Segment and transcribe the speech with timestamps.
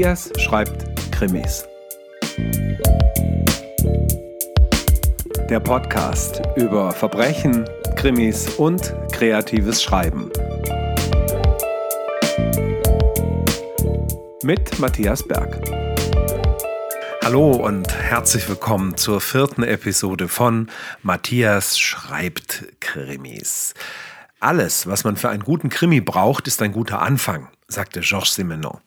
[0.00, 1.68] Matthias schreibt Krimis.
[5.50, 10.30] Der Podcast über Verbrechen, Krimis und kreatives Schreiben.
[14.42, 15.60] Mit Matthias Berg.
[17.22, 20.70] Hallo und herzlich willkommen zur vierten Episode von
[21.02, 23.74] Matthias schreibt Krimis.
[24.38, 28.78] Alles, was man für einen guten Krimi braucht, ist ein guter Anfang, sagte Georges Simenon.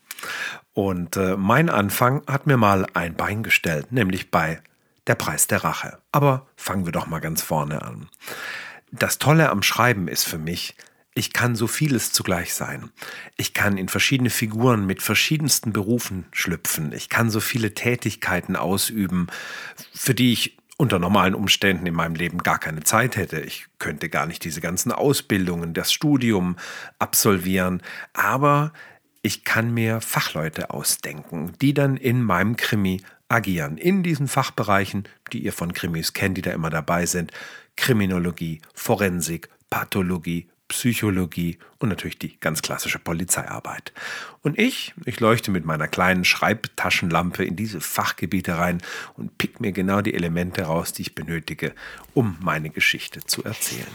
[0.74, 4.62] Und äh, mein Anfang hat mir mal ein Bein gestellt, nämlich bei
[5.08, 6.00] Der Preis der Rache.
[6.12, 8.10] Aber fangen wir doch mal ganz vorne an.
[8.92, 10.76] Das Tolle am Schreiben ist für mich,
[11.16, 12.90] ich kann so vieles zugleich sein.
[13.38, 16.92] Ich kann in verschiedene Figuren mit verschiedensten Berufen schlüpfen.
[16.92, 19.28] Ich kann so viele Tätigkeiten ausüben,
[19.94, 23.40] für die ich unter normalen Umständen in meinem Leben gar keine Zeit hätte.
[23.42, 26.58] Ich könnte gar nicht diese ganzen Ausbildungen, das Studium
[26.98, 27.84] absolvieren.
[28.14, 28.74] Aber
[29.24, 33.78] ich kann mir Fachleute ausdenken, die dann in meinem Krimi agieren.
[33.78, 37.32] In diesen Fachbereichen, die ihr von Krimis kennt, die da immer dabei sind.
[37.78, 43.94] Kriminologie, Forensik, Pathologie, Psychologie und natürlich die ganz klassische Polizeiarbeit.
[44.42, 48.82] Und ich, ich leuchte mit meiner kleinen Schreibtaschenlampe in diese Fachgebiete rein
[49.16, 51.74] und pick mir genau die Elemente raus, die ich benötige,
[52.14, 53.88] um meine Geschichte zu erzählen.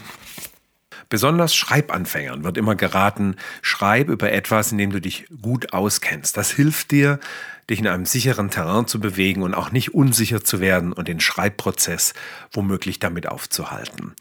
[1.09, 6.37] Besonders Schreibanfängern wird immer geraten, schreib über etwas, in dem du dich gut auskennst.
[6.37, 7.19] Das hilft dir,
[7.67, 11.19] dich in einem sicheren Terrain zu bewegen und auch nicht unsicher zu werden und den
[11.19, 12.13] Schreibprozess
[12.51, 14.13] womöglich damit aufzuhalten.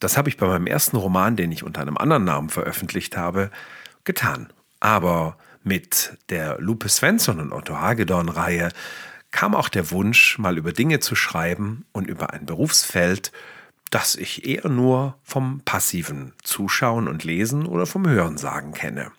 [0.00, 3.50] Das habe ich bei meinem ersten Roman, den ich unter einem anderen Namen veröffentlicht habe,
[4.04, 4.50] getan.
[4.80, 8.70] Aber mit der Lupe Svensson und Otto Hagedorn-Reihe
[9.30, 13.30] kam auch der Wunsch, mal über Dinge zu schreiben und über ein Berufsfeld,
[13.90, 19.12] das ich eher nur vom passiven Zuschauen und Lesen oder vom Hörensagen kenne.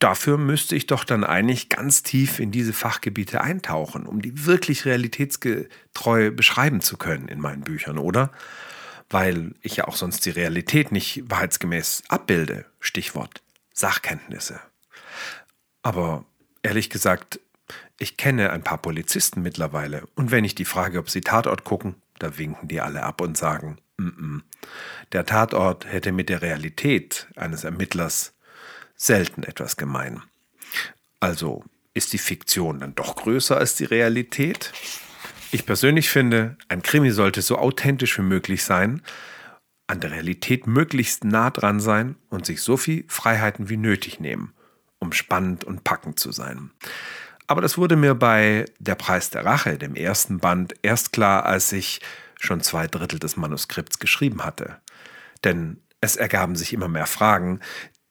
[0.00, 4.84] Dafür müsste ich doch dann eigentlich ganz tief in diese Fachgebiete eintauchen, um die wirklich
[4.84, 8.30] realitätsgetreu beschreiben zu können in meinen Büchern, oder?
[9.08, 12.66] Weil ich ja auch sonst die Realität nicht wahrheitsgemäß abbilde.
[12.80, 13.40] Stichwort
[13.72, 14.60] Sachkenntnisse.
[15.82, 16.24] Aber
[16.62, 17.40] ehrlich gesagt,
[17.98, 21.94] ich kenne ein paar Polizisten mittlerweile und wenn ich die frage, ob sie Tatort gucken,
[22.18, 24.42] da winken die alle ab und sagen, mm -mm.
[25.12, 28.34] der Tatort hätte mit der Realität eines Ermittlers
[28.96, 30.22] selten etwas gemein.
[31.20, 31.64] Also
[31.94, 34.72] ist die Fiktion dann doch größer als die Realität?
[35.52, 39.02] Ich persönlich finde, ein Krimi sollte so authentisch wie möglich sein,
[39.86, 44.52] an der Realität möglichst nah dran sein und sich so viel Freiheiten wie nötig nehmen,
[44.98, 46.70] um spannend und packend zu sein.
[47.46, 51.72] Aber das wurde mir bei Der Preis der Rache, dem ersten Band, erst klar, als
[51.72, 52.00] ich
[52.40, 54.78] schon zwei Drittel des Manuskripts geschrieben hatte.
[55.44, 57.60] Denn es ergaben sich immer mehr Fragen,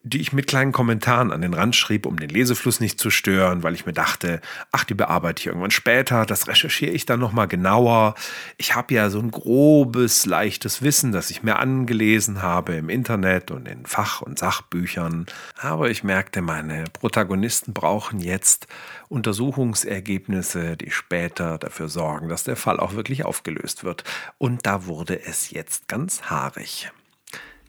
[0.05, 3.63] die ich mit kleinen Kommentaren an den Rand schrieb, um den Lesefluss nicht zu stören,
[3.63, 4.41] weil ich mir dachte,
[4.73, 8.15] ach, die bearbeite ich irgendwann später, das recherchiere ich dann nochmal genauer.
[8.57, 13.49] Ich habe ja so ein grobes, leichtes Wissen, das ich mir angelesen habe im Internet
[13.49, 15.25] und in Fach- und Sachbüchern.
[15.57, 18.67] Aber ich merkte, meine Protagonisten brauchen jetzt
[19.07, 24.03] Untersuchungsergebnisse, die später dafür sorgen, dass der Fall auch wirklich aufgelöst wird.
[24.37, 26.91] Und da wurde es jetzt ganz haarig.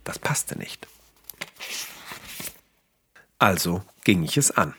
[0.03, 0.89] Das passte nicht.
[3.45, 4.73] Also ging ich es an.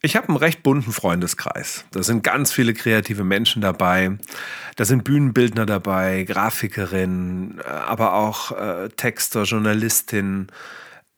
[0.00, 1.84] Ich habe einen recht bunten Freundeskreis.
[1.90, 4.16] Da sind ganz viele kreative Menschen dabei.
[4.76, 10.52] Da sind Bühnenbildner dabei, Grafikerinnen, äh, aber auch äh, Texter, Journalistinnen,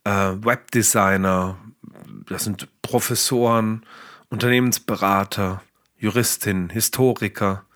[0.05, 1.59] äh, Webdesigner.
[2.27, 3.85] Das sind Professoren,
[4.31, 5.61] Unternehmensberater,
[5.99, 7.67] Juristinnen, Historiker.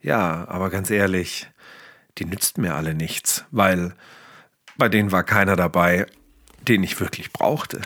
[0.00, 1.50] Ja, aber ganz ehrlich,
[2.18, 3.96] die nützten mir alle nichts, weil
[4.76, 6.06] bei denen war keiner dabei,
[6.68, 7.80] den ich wirklich brauchte.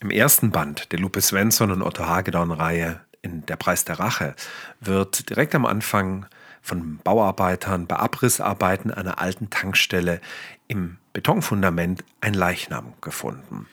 [0.00, 4.34] Im ersten Band der Lupe Svensson und Otto Hagedorn-Reihe in Der Preis der Rache
[4.80, 6.26] wird direkt am Anfang
[6.60, 10.20] von Bauarbeitern bei Abrissarbeiten einer alten Tankstelle
[10.66, 13.66] im Betonfundament ein Leichnam gefunden.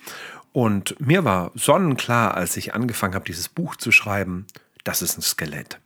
[0.54, 4.46] Und mir war sonnenklar, als ich angefangen habe, dieses Buch zu schreiben,
[4.84, 5.80] das ist ein Skelett.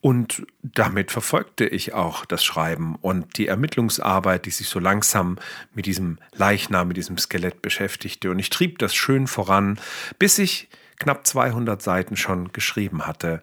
[0.00, 5.38] Und damit verfolgte ich auch das Schreiben und die Ermittlungsarbeit, die sich so langsam
[5.74, 8.30] mit diesem Leichnam, mit diesem Skelett beschäftigte.
[8.30, 9.78] Und ich trieb das schön voran,
[10.18, 10.68] bis ich
[10.98, 13.42] knapp 200 Seiten schon geschrieben hatte.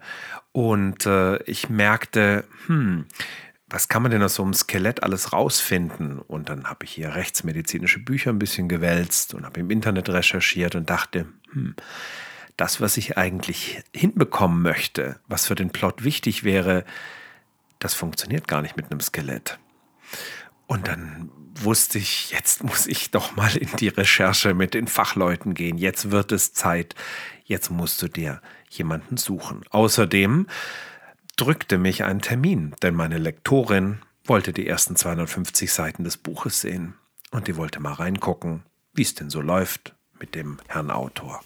[0.50, 3.06] Und äh, ich merkte, hm,
[3.68, 6.18] was kann man denn aus so einem Skelett alles rausfinden?
[6.18, 10.74] Und dann habe ich hier rechtsmedizinische Bücher ein bisschen gewälzt und habe im Internet recherchiert
[10.74, 11.76] und dachte, hm,
[12.58, 16.84] das, was ich eigentlich hinbekommen möchte, was für den Plot wichtig wäre,
[17.78, 19.58] das funktioniert gar nicht mit einem Skelett.
[20.66, 25.54] Und dann wusste ich, jetzt muss ich doch mal in die Recherche mit den Fachleuten
[25.54, 25.78] gehen.
[25.78, 26.94] Jetzt wird es Zeit.
[27.44, 29.62] Jetzt musst du dir jemanden suchen.
[29.70, 30.48] Außerdem
[31.36, 36.94] drückte mich ein Termin, denn meine Lektorin wollte die ersten 250 Seiten des Buches sehen.
[37.30, 38.64] Und die wollte mal reingucken,
[38.94, 41.40] wie es denn so läuft mit dem Herrn Autor.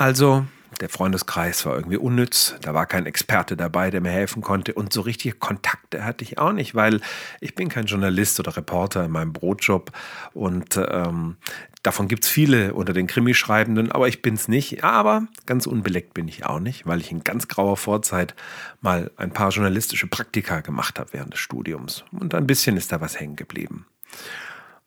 [0.00, 0.46] Also
[0.80, 4.94] der Freundeskreis war irgendwie unnütz, da war kein Experte dabei, der mir helfen konnte und
[4.94, 7.02] so richtige Kontakte hatte ich auch nicht, weil
[7.42, 9.92] ich bin kein Journalist oder Reporter in meinem Brotjob
[10.32, 11.36] und ähm,
[11.82, 14.84] davon gibt es viele unter den Krimischreibenden, aber ich bin es nicht.
[14.84, 18.34] Aber ganz unbeleckt bin ich auch nicht, weil ich in ganz grauer Vorzeit
[18.80, 23.02] mal ein paar journalistische Praktika gemacht habe während des Studiums und ein bisschen ist da
[23.02, 23.84] was hängen geblieben.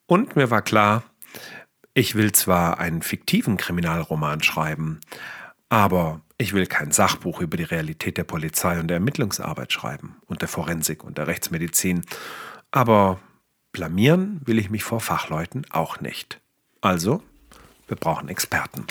[0.07, 1.03] Und mir war klar,
[1.93, 4.99] ich will zwar einen fiktiven Kriminalroman schreiben,
[5.69, 10.41] aber ich will kein Sachbuch über die Realität der Polizei und der Ermittlungsarbeit schreiben und
[10.41, 12.05] der Forensik und der Rechtsmedizin.
[12.71, 13.19] Aber
[13.71, 16.41] blamieren will ich mich vor Fachleuten auch nicht.
[16.81, 17.23] Also,
[17.87, 18.85] wir brauchen Experten.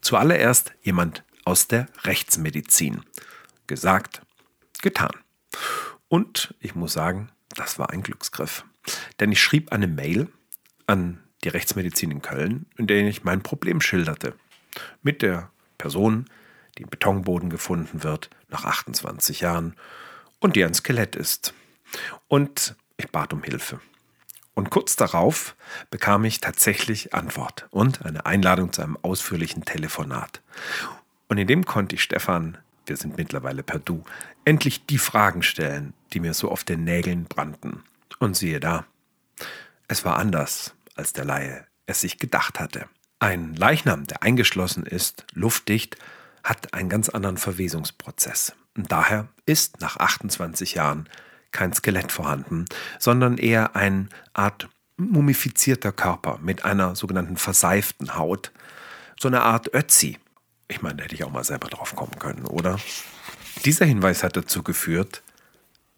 [0.00, 3.02] Zuallererst jemand aus der Rechtsmedizin.
[3.66, 4.22] Gesagt,
[4.82, 5.12] getan.
[6.08, 8.64] Und ich muss sagen, das war ein Glücksgriff.
[9.20, 10.28] Denn ich schrieb eine Mail
[10.92, 14.34] an die Rechtsmedizin in Köln, in der ich mein Problem schilderte
[15.02, 16.26] mit der Person,
[16.76, 19.74] die im Betonboden gefunden wird, nach 28 Jahren
[20.38, 21.54] und die ein Skelett ist.
[22.28, 23.80] Und ich bat um Hilfe.
[24.54, 25.56] Und kurz darauf
[25.90, 30.42] bekam ich tatsächlich Antwort und eine Einladung zu einem ausführlichen Telefonat.
[31.28, 34.04] Und in dem konnte ich Stefan, wir sind mittlerweile per Du,
[34.44, 37.82] endlich die Fragen stellen, die mir so auf den Nägeln brannten.
[38.18, 38.84] Und siehe da,
[39.88, 42.86] es war anders, als der Laie es sich gedacht hatte.
[43.18, 45.96] Ein Leichnam, der eingeschlossen ist, luftdicht,
[46.42, 48.54] hat einen ganz anderen Verwesungsprozess.
[48.76, 51.08] Und daher ist nach 28 Jahren
[51.50, 52.64] kein Skelett vorhanden,
[52.98, 58.52] sondern eher eine Art mumifizierter Körper mit einer sogenannten verseiften Haut.
[59.18, 60.18] So eine Art Ötzi.
[60.68, 62.78] Ich meine, da hätte ich auch mal selber drauf kommen können, oder?
[63.64, 65.22] Dieser Hinweis hat dazu geführt,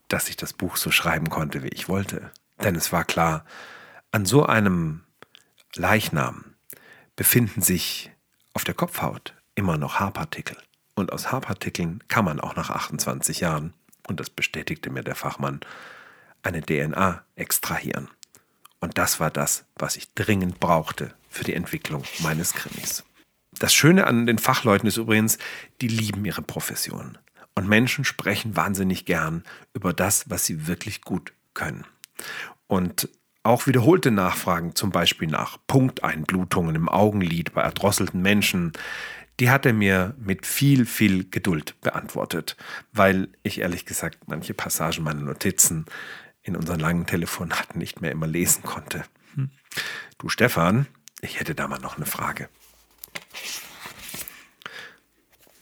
[0.08, 2.30] dass ich das Buch so schreiben konnte, wie ich wollte.
[2.62, 3.44] Denn es war klar,
[4.14, 5.00] an so einem
[5.74, 6.54] Leichnam
[7.16, 8.12] befinden sich
[8.52, 10.56] auf der Kopfhaut immer noch Haarpartikel.
[10.94, 13.74] Und aus Haarpartikeln kann man auch nach 28 Jahren,
[14.06, 15.58] und das bestätigte mir der Fachmann,
[16.44, 18.08] eine DNA extrahieren.
[18.78, 23.02] Und das war das, was ich dringend brauchte für die Entwicklung meines Krimis.
[23.58, 25.38] Das Schöne an den Fachleuten ist übrigens,
[25.80, 27.18] die lieben ihre Profession.
[27.56, 31.84] Und Menschen sprechen wahnsinnig gern über das, was sie wirklich gut können.
[32.68, 33.08] Und
[33.44, 38.72] auch wiederholte Nachfragen, zum Beispiel nach Punkteinblutungen im Augenlid bei erdrosselten Menschen,
[39.38, 42.56] die hat er mir mit viel, viel Geduld beantwortet,
[42.92, 45.86] weil ich ehrlich gesagt manche Passagen meiner Notizen
[46.42, 49.04] in unseren langen Telefonaten nicht mehr immer lesen konnte.
[49.34, 49.50] Hm.
[50.18, 50.86] Du Stefan,
[51.20, 52.48] ich hätte da mal noch eine Frage.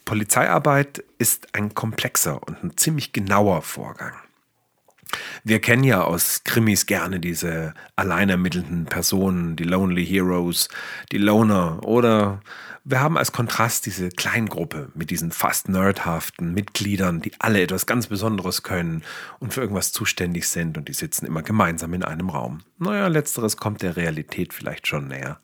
[0.05, 4.14] Polizeiarbeit ist ein komplexer und ein ziemlich genauer Vorgang.
[5.44, 10.69] Wir kennen ja aus Krimis gerne diese allein ermittelnden Personen, die Lonely Heroes,
[11.10, 12.41] die Loner oder
[12.84, 18.08] wir haben als Kontrast diese Kleingruppe mit diesen fast nerdhaften Mitgliedern, die alle etwas ganz
[18.08, 19.02] Besonderes können
[19.38, 22.62] und für irgendwas zuständig sind und die sitzen immer gemeinsam in einem Raum.
[22.79, 25.38] Naja, letzteres kommt der Realität vielleicht schon näher.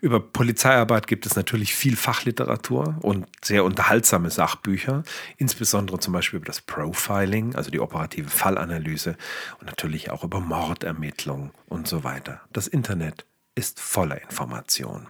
[0.00, 5.02] Über Polizeiarbeit gibt es natürlich viel Fachliteratur und sehr unterhaltsame Sachbücher,
[5.38, 9.16] insbesondere zum Beispiel über das Profiling, also die operative Fallanalyse
[9.58, 12.40] und natürlich auch über Mordermittlung und so weiter.
[12.52, 13.26] Das Internet
[13.56, 15.08] ist voller Informationen.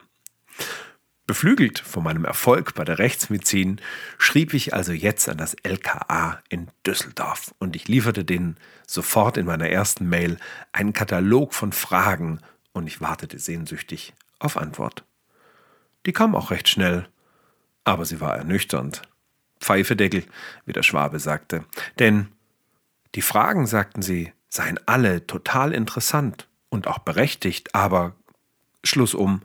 [1.27, 3.83] Beflügelt von meinem Erfolg bei der Rechtsmedizin
[4.17, 9.45] schrieb ich also jetzt an das LKA in Düsseldorf und ich lieferte denen sofort in
[9.45, 10.39] meiner ersten Mail
[10.73, 12.41] einen Katalog von Fragen
[12.73, 15.05] und ich wartete sehnsüchtig auf Antwort.
[16.07, 17.09] Die kam auch recht schnell,
[17.85, 19.03] aber sie war ernüchternd.
[19.61, 20.25] Pfeifedeckel,
[20.67, 21.65] wie der Schwabe sagte.
[21.99, 22.29] Denn
[23.15, 28.15] die Fragen, sagten sie, seien alle total interessant und auch berechtigt, aber
[28.85, 29.43] Schlussum,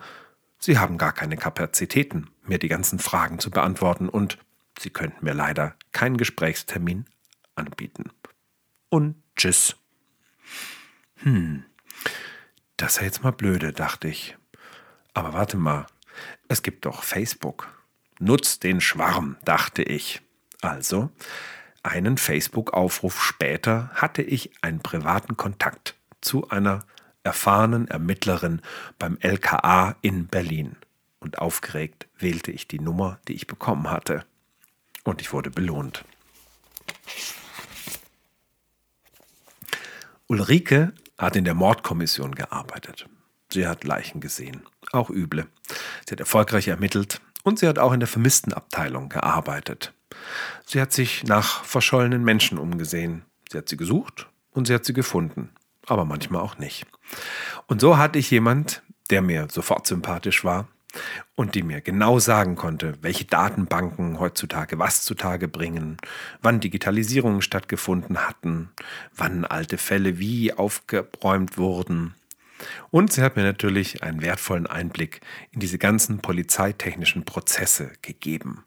[0.60, 4.38] sie haben gar keine Kapazitäten, mir die ganzen Fragen zu beantworten und
[4.80, 7.06] sie könnten mir leider keinen Gesprächstermin
[7.56, 8.12] anbieten.
[8.90, 9.76] Und tschüss.
[11.18, 11.64] Hm,
[12.78, 14.38] das ist jetzt mal blöde, dachte ich.
[15.14, 15.86] Aber warte mal,
[16.48, 17.68] es gibt doch Facebook.
[18.20, 20.22] Nutz den Schwarm, dachte ich.
[20.62, 21.10] Also,
[21.84, 26.86] einen Facebook-Aufruf später hatte ich einen privaten Kontakt zu einer
[27.24, 28.62] erfahrenen Ermittlerin
[29.00, 30.76] beim LKA in Berlin.
[31.20, 34.26] Und aufgeregt wählte ich die Nummer, die ich bekommen hatte.
[35.04, 36.06] Und ich wurde belohnt.
[40.28, 43.08] Ulrike hat in der Mordkommission gearbeitet.
[43.52, 45.48] Sie hat Leichen gesehen, auch üble.
[46.08, 49.94] Sie hat erfolgreich ermittelt und sie hat auch in der Vermisstenabteilung gearbeitet.
[50.66, 53.24] Sie hat sich nach verschollenen Menschen umgesehen.
[53.52, 55.50] Sie hat sie gesucht und sie hat sie gefunden,
[55.86, 56.86] aber manchmal auch nicht.
[57.68, 60.68] Und so hatte ich jemand, der mir sofort sympathisch war
[61.36, 65.98] und die mir genau sagen konnte, welche Datenbanken heutzutage was zutage bringen,
[66.42, 68.70] wann Digitalisierungen stattgefunden hatten,
[69.16, 72.14] wann alte Fälle wie aufgeräumt wurden.
[72.92, 78.64] Und sie hat mir natürlich einen wertvollen Einblick in diese ganzen polizeitechnischen Prozesse gegeben.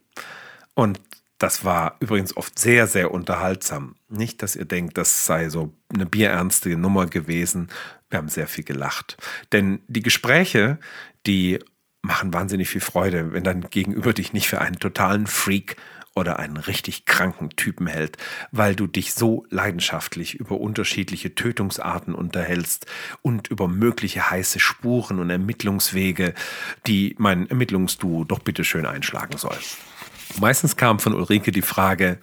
[0.75, 1.01] Und
[1.39, 3.97] das war übrigens oft sehr, sehr unterhaltsam.
[4.09, 7.69] Nicht, dass ihr denkt, das sei so eine bierernste Nummer gewesen.
[8.09, 9.19] Wir haben sehr viel gelacht.
[9.53, 10.79] Denn die Gespräche,
[11.27, 11.59] die
[12.03, 15.77] machen wahnsinnig viel Freude, wenn dann gegenüber dich nicht für einen totalen Freak
[16.17, 18.17] oder einen richtig kranken Typen hält,
[18.51, 22.87] weil du dich so leidenschaftlich über unterschiedliche Tötungsarten unterhältst
[23.23, 26.35] und über mögliche heiße Spuren und Ermittlungswege,
[26.87, 29.59] die mein Ermittlungsduo doch bitte schön einschlagen soll.
[30.41, 32.19] Meistens kam von Ulrike die Frage,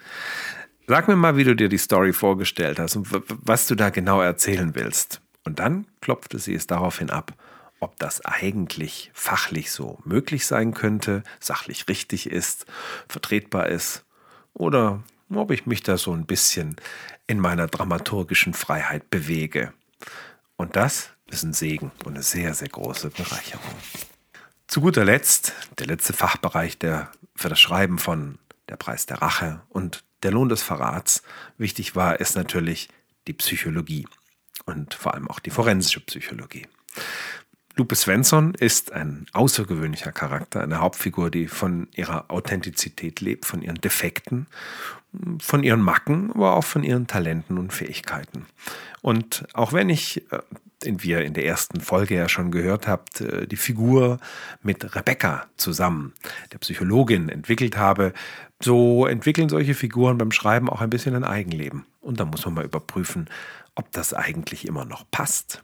[0.86, 4.20] sag mir mal, wie du dir die Story vorgestellt hast und was du da genau
[4.20, 5.20] erzählen willst.
[5.44, 7.32] Und dann klopfte sie es daraufhin ab,
[7.80, 12.66] ob das eigentlich fachlich so möglich sein könnte, sachlich richtig ist,
[13.08, 14.04] vertretbar ist
[14.52, 16.76] oder ob ich mich da so ein bisschen
[17.26, 19.72] in meiner dramaturgischen Freiheit bewege.
[20.56, 23.74] Und das ist ein Segen und eine sehr, sehr große Bereicherung.
[24.66, 28.38] Zu guter Letzt, der letzte Fachbereich, der für das Schreiben von
[28.68, 31.22] Der Preis der Rache und Der Lohn des Verrats
[31.58, 32.88] wichtig war, ist natürlich
[33.26, 34.06] die Psychologie
[34.64, 36.66] und vor allem auch die forensische Psychologie.
[37.76, 43.80] Lupe Svensson ist ein außergewöhnlicher Charakter, eine Hauptfigur, die von ihrer Authentizität lebt, von ihren
[43.80, 44.46] Defekten,
[45.40, 48.46] von ihren Macken, aber auch von ihren Talenten und Fähigkeiten.
[49.02, 50.38] Und auch wenn ich äh,
[50.84, 54.18] wie ihr in der ersten Folge ja schon gehört habt, äh, die Figur
[54.62, 56.12] mit Rebecca zusammen,
[56.52, 58.12] der Psychologin, entwickelt habe,
[58.60, 61.86] so entwickeln solche Figuren beim Schreiben auch ein bisschen ein Eigenleben.
[62.00, 63.28] Und da muss man mal überprüfen,
[63.74, 65.62] ob das eigentlich immer noch passt.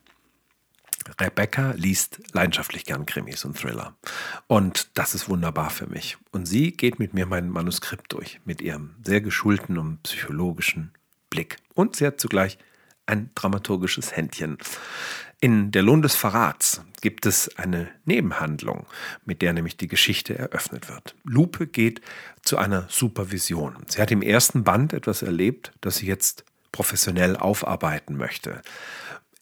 [1.18, 3.96] Rebecca liest leidenschaftlich gern Krimis und Thriller.
[4.46, 6.16] Und das ist wunderbar für mich.
[6.30, 10.92] Und sie geht mit mir mein Manuskript durch, mit ihrem sehr geschulten und psychologischen
[11.30, 11.56] Blick.
[11.74, 12.58] Und sie hat zugleich
[13.06, 14.58] ein dramaturgisches Händchen.
[15.40, 18.86] In Der Lohn des Verrats gibt es eine Nebenhandlung,
[19.24, 21.14] mit der nämlich die Geschichte eröffnet wird.
[21.24, 22.02] Lupe geht
[22.42, 23.76] zu einer Supervision.
[23.88, 28.60] Sie hat im ersten Band etwas erlebt, das sie jetzt professionell aufarbeiten möchte.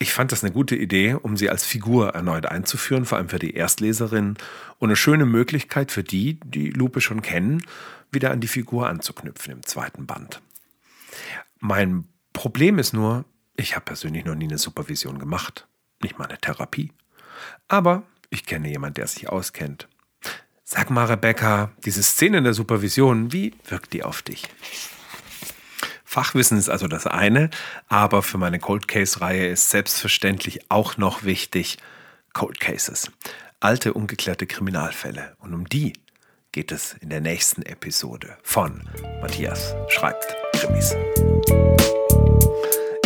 [0.01, 3.41] Ich fand das eine gute Idee, um sie als Figur erneut einzuführen, vor allem für
[3.41, 4.37] die Erstleserin
[4.79, 7.65] und eine schöne Möglichkeit für die, die Lupe schon kennen,
[8.13, 10.41] wieder an die Figur anzuknüpfen im zweiten Band.
[11.59, 13.25] Mein Problem ist nur,
[13.57, 15.67] ich habe persönlich noch nie eine Supervision gemacht,
[16.01, 16.93] nicht mal eine Therapie.
[17.67, 19.89] Aber ich kenne jemanden, der sich auskennt.
[20.63, 24.45] Sag mal, Rebecca, diese Szene in der Supervision, wie wirkt die auf dich?
[26.11, 27.51] Fachwissen ist also das eine,
[27.87, 31.77] aber für meine Cold Case-Reihe ist selbstverständlich auch noch wichtig
[32.33, 33.11] Cold Cases.
[33.61, 35.37] Alte, ungeklärte Kriminalfälle.
[35.39, 35.93] Und um die
[36.51, 38.89] geht es in der nächsten Episode von
[39.21, 40.97] Matthias schreibt Krimis.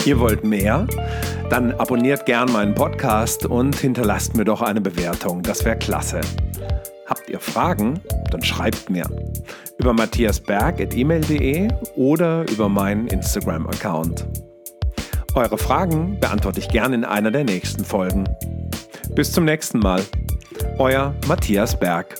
[0.04, 0.86] Ihr wollt mehr?
[1.50, 5.42] Dann abonniert gern meinen Podcast und hinterlasst mir doch eine Bewertung.
[5.42, 6.20] Das wäre klasse.
[7.12, 8.00] Habt ihr Fragen?
[8.30, 9.04] Dann schreibt mir
[9.76, 14.26] über matthiasberg.email.de oder über meinen Instagram-Account.
[15.34, 18.26] Eure Fragen beantworte ich gern in einer der nächsten Folgen.
[19.14, 20.02] Bis zum nächsten Mal.
[20.78, 22.18] Euer Matthias Berg.